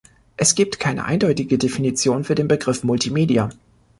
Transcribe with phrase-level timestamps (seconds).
[0.35, 3.51] Es gibt keine eindeutige Definition für den Begriff "Multimedia".